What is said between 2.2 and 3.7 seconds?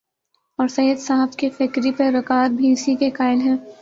کار بھی اسی کے قائل ہیں۔